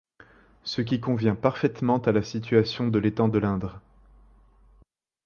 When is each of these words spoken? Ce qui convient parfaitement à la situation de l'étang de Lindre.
Ce 0.63 0.81
qui 0.81 0.99
convient 0.99 1.35
parfaitement 1.35 1.99
à 1.99 2.11
la 2.11 2.23
situation 2.23 2.87
de 2.87 2.97
l'étang 2.97 3.27
de 3.27 3.37
Lindre. 3.37 3.81